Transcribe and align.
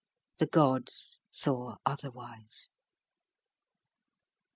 â 0.01 0.37
The 0.39 0.45
gods 0.47 1.19
saw 1.29 1.75
otherwise. 1.85 2.69